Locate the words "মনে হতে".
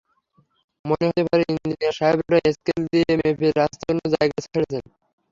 0.85-1.21